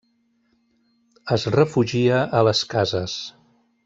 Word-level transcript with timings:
Es 1.35 1.45
refugia 1.57 2.21
a 2.39 2.45
les 2.49 2.63
cases. 2.73 3.19